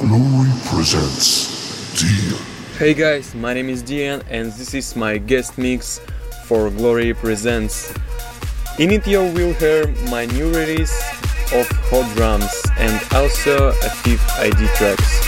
Glorie 0.00 0.52
presents 0.68 1.46
Diann. 1.94 2.78
Hey 2.78 2.94
guys, 2.94 3.34
my 3.34 3.54
name 3.54 3.68
is 3.68 3.82
Diann 3.82 4.22
and 4.28 4.52
this 4.52 4.74
is 4.74 4.96
my 4.96 5.18
guest 5.18 5.56
mix 5.56 6.00
for 6.46 6.68
Glorie 6.70 7.14
Presents. 7.14 7.94
In 8.78 8.90
it 8.90 9.06
you 9.06 9.20
will 9.20 9.54
hear 9.54 9.86
my 10.10 10.26
new 10.26 10.52
release 10.52 10.92
of 11.54 11.68
hot 11.90 12.10
drums 12.16 12.50
and 12.76 13.00
also 13.14 13.68
a 13.68 13.90
fifth 14.02 14.28
ID 14.38 14.66
tracks. 14.74 15.22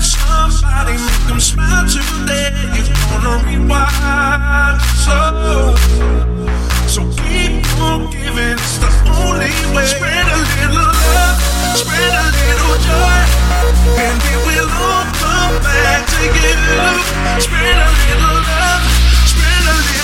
Somebody 0.00 0.92
make 0.98 1.26
them 1.26 1.40
smile 1.40 1.86
today. 1.88 2.50
You're 2.76 2.94
gonna 3.20 3.42
rewind 3.46 4.80
so. 5.02 5.74
So 6.86 7.00
keep 7.22 7.53
on 7.80 8.10
giving. 8.10 8.58
It's 8.58 8.78
the 8.78 8.90
only 9.10 9.50
way. 9.74 9.86
Spread 9.86 10.26
a 10.26 10.38
little 10.38 10.84
love, 10.84 11.38
spread 11.76 12.14
a 12.14 12.26
little 12.30 12.76
joy, 12.82 13.18
and 13.98 14.18
it 14.20 14.40
will 14.46 14.70
all 14.70 15.06
come 15.18 15.54
back 15.62 16.06
to 16.06 16.22
you. 16.24 16.54
Spread 17.40 17.76
a 17.76 17.90
little 17.90 18.38
love, 18.42 18.82
spread 19.26 19.64
a 19.64 19.74
little 19.74 20.03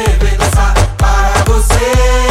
você, 0.00 0.18
vem 0.18 0.36
dançar 0.36 0.74
para 0.96 1.44
você. 1.52 2.29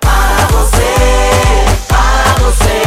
Para 0.00 0.46
você, 0.50 0.94
para 1.86 2.44
você. 2.44 2.83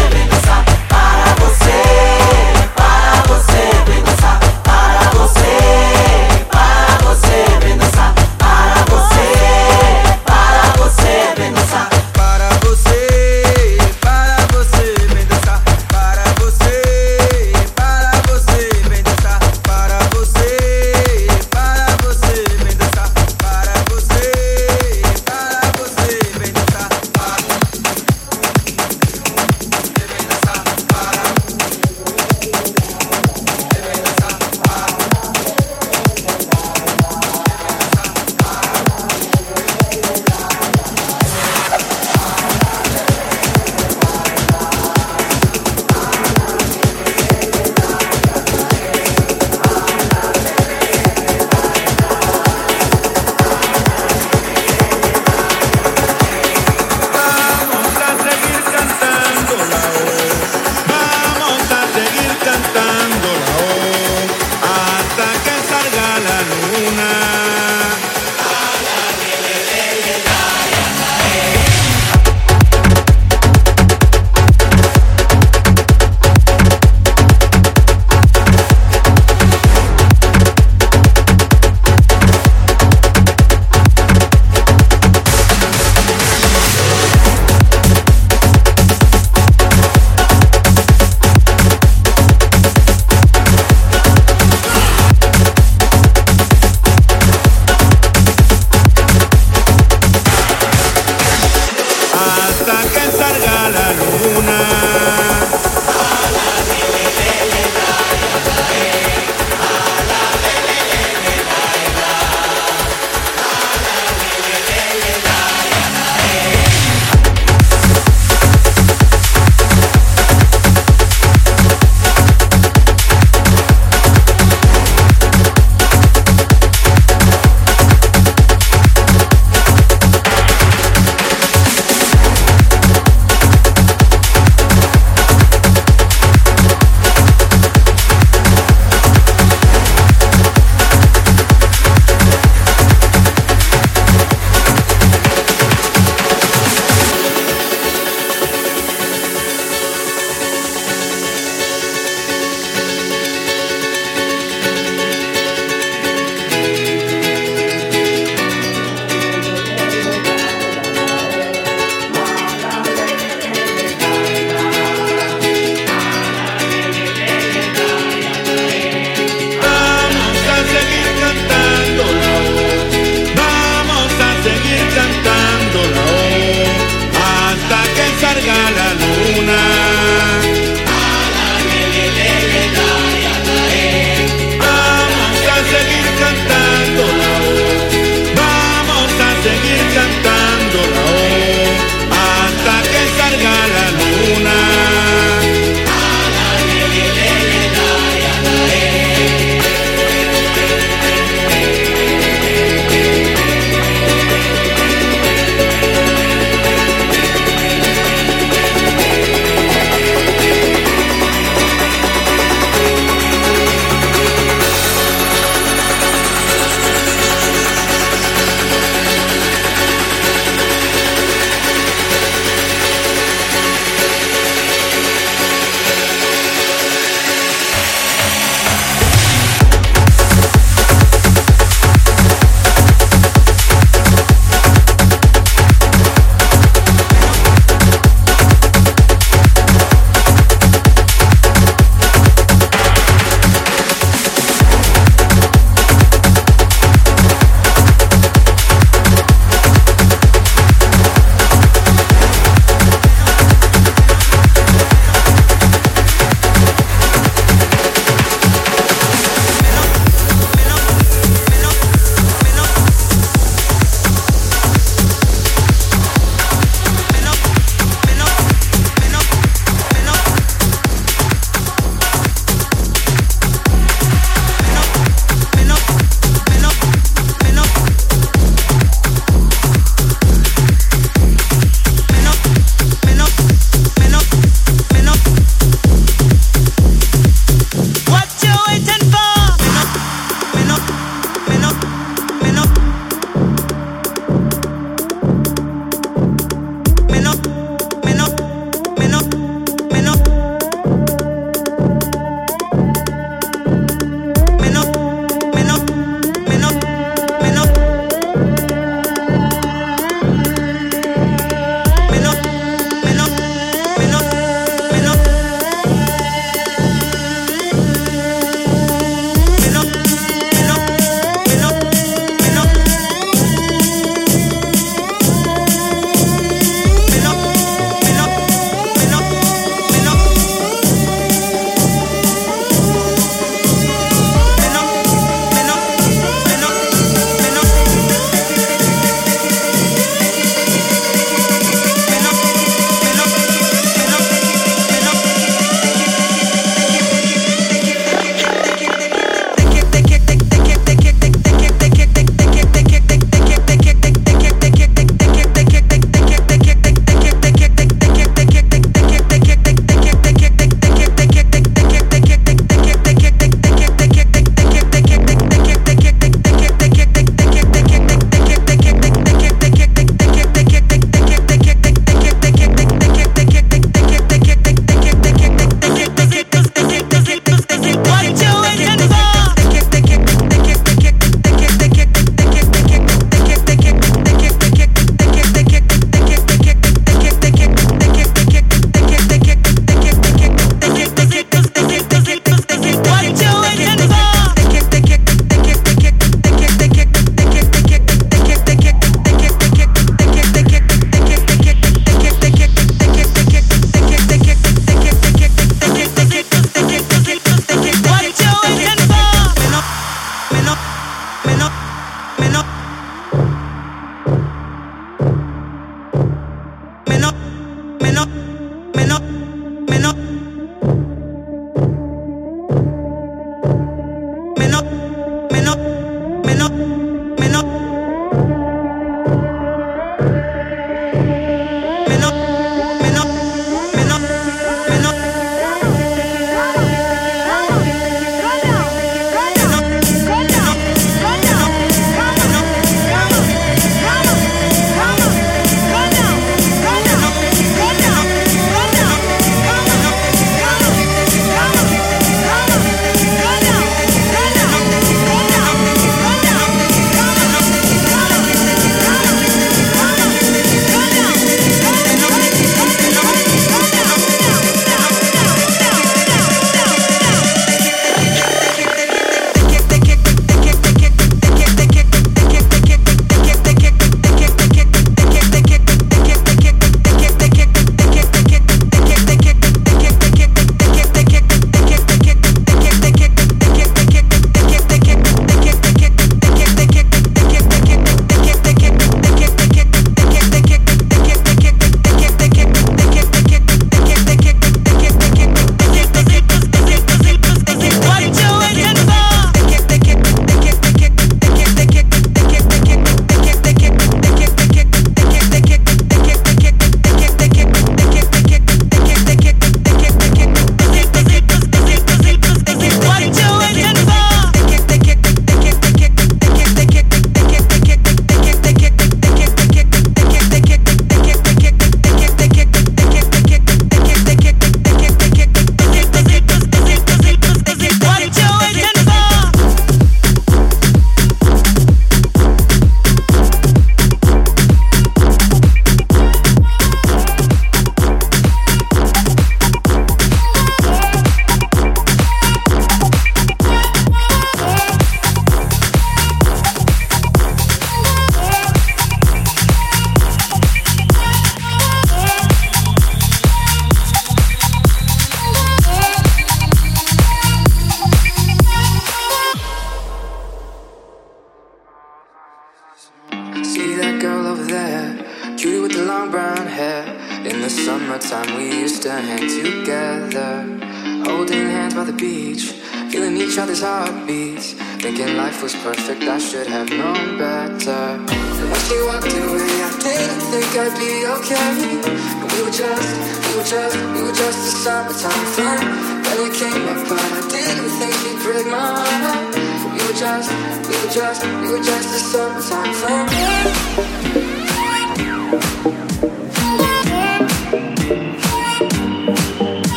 You 582.58 582.64
were 582.64 582.72
just, 582.72 583.52
you 583.52 583.58
were 583.58 583.64
just, 583.64 583.96
you 583.96 584.24
were 584.26 584.34
just 584.34 584.58
a 584.58 584.78
summertime 584.82 585.46
fun. 585.54 586.24
Then 586.24 586.38
you 586.44 586.52
came 586.52 586.88
up, 586.88 587.08
but 587.08 587.20
I 587.20 587.48
didn't 587.48 587.90
think 588.00 588.16
you'd 588.26 588.42
break 588.42 588.66
my 588.66 588.80
heart. 588.80 589.56
You 589.96 590.08
were 590.08 590.18
just, 590.18 590.52
you 590.90 590.98
were 591.06 591.14
just, 591.14 591.44
you 591.46 591.72
were 591.72 591.84
just 591.84 592.16
a 592.16 592.20
summertime 592.20 592.94
fun. 592.96 594.47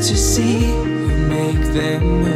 To 0.00 0.16
see 0.16 0.60
who 0.60 1.08
make 1.26 1.60
them 1.74 2.27